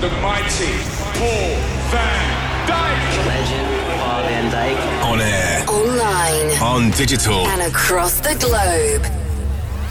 [0.00, 0.72] the mighty
[1.18, 1.56] Paul
[1.90, 3.26] van Dyk.
[3.26, 4.78] Legend Paul van Dyk.
[5.10, 7.46] On air, Online on digital.
[7.48, 9.27] and across the globe.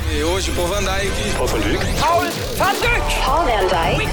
[0.09, 1.11] E hoje, Paul van Dyk.
[1.37, 1.79] Paul van Dyk.
[1.99, 4.07] Paul van Dyk.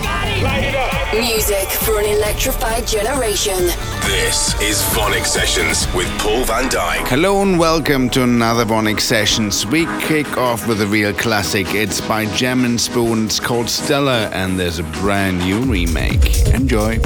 [1.13, 3.71] Music for an electrified generation.
[4.03, 7.09] This is VONYC Sessions with Paul van Dyk.
[7.09, 9.65] Hello and welcome to another VONYC Sessions.
[9.67, 11.75] We kick off with a real classic.
[11.75, 13.27] It's by Jam and Spoon.
[13.27, 16.49] It's called Stella, and there's a brand new remake.
[16.53, 16.99] Enjoy.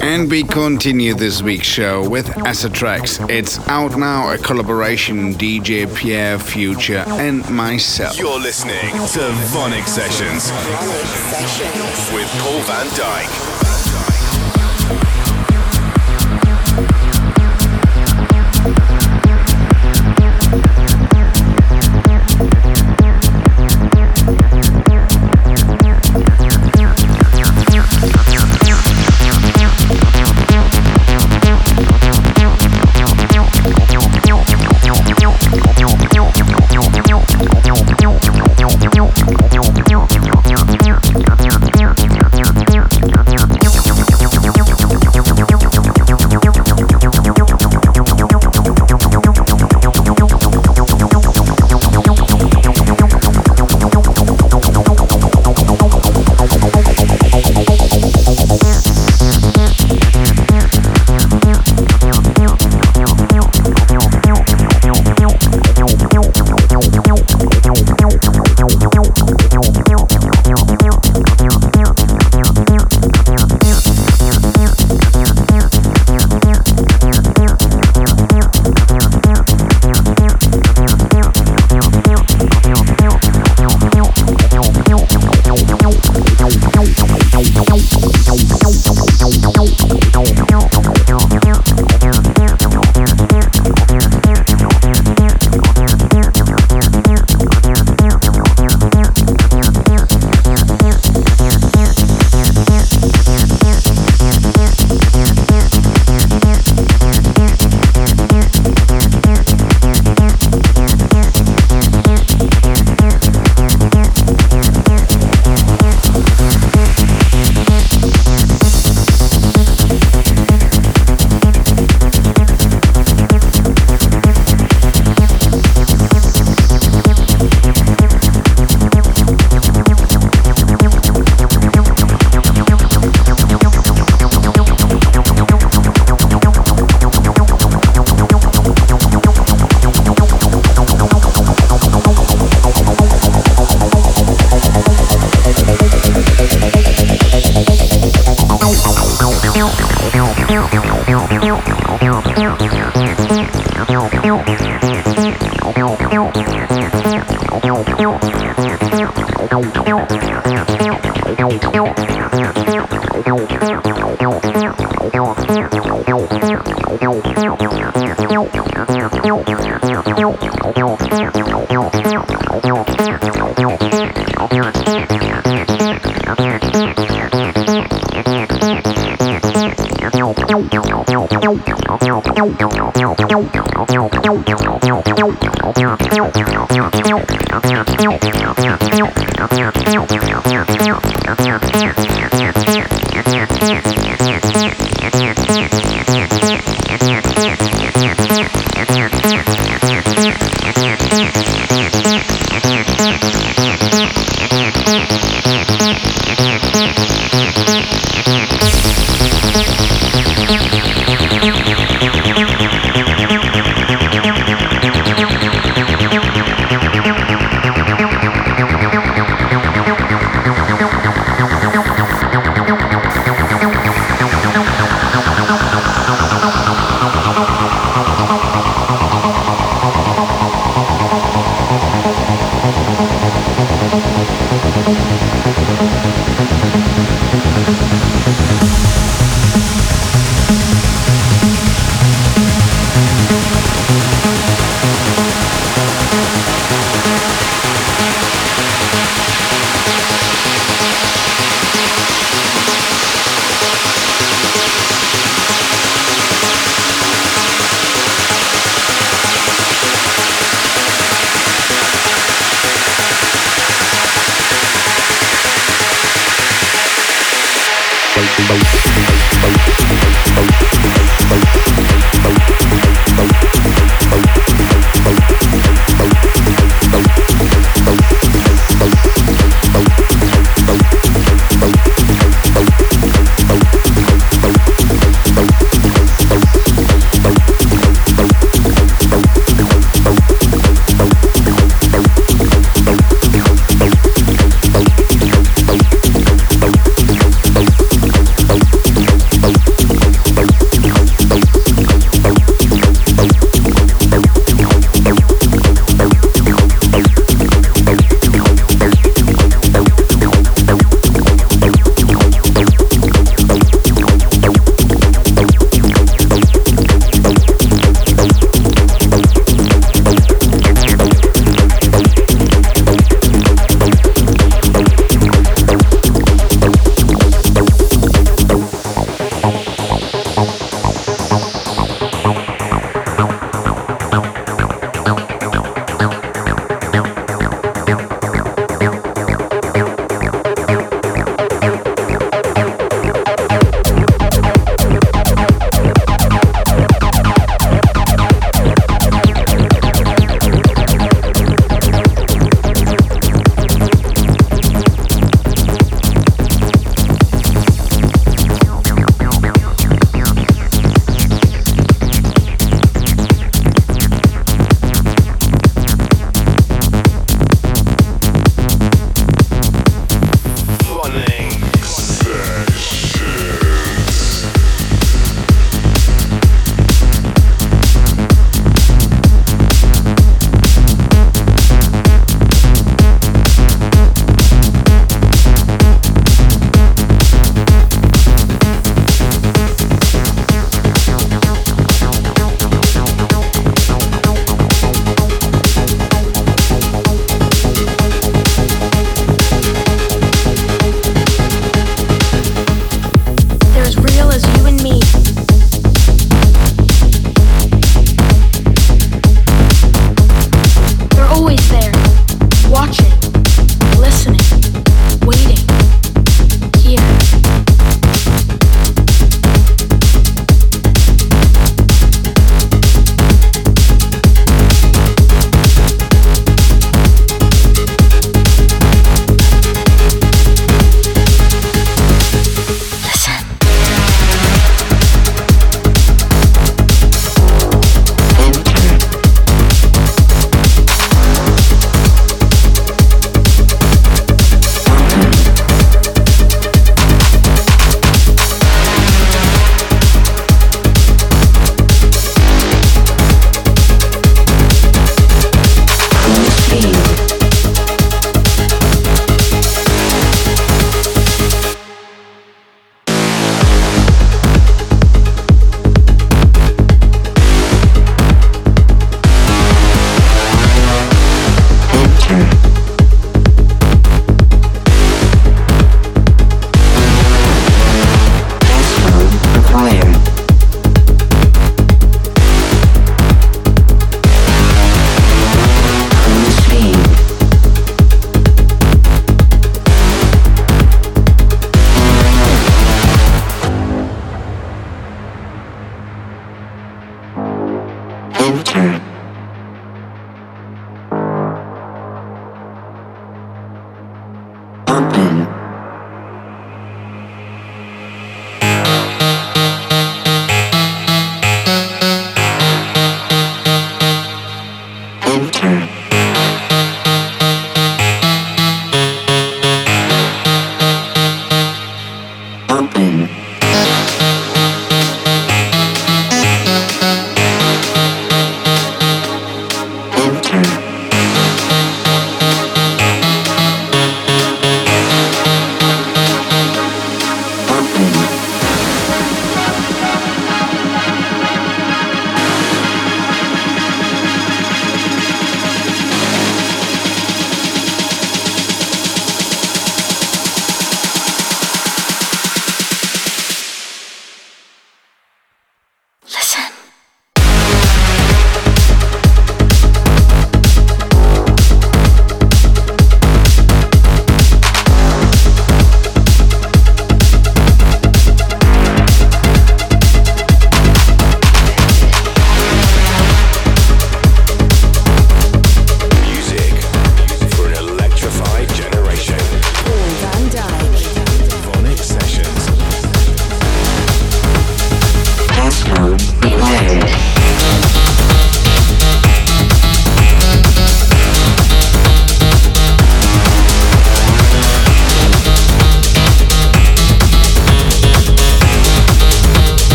[0.00, 3.18] And we continue this week's show with Acid Tracks.
[3.28, 8.18] It's out now, a collaboration DJ Pierre, Phuture, and myself.
[8.18, 9.20] You're listening to
[9.52, 10.50] VONYC Sessions
[12.14, 13.51] with Paul van Dyk.